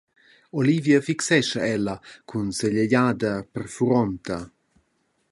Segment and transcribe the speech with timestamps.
[0.61, 1.95] Olivia fixescha ella
[2.29, 4.39] cun sia egliada perfuronta.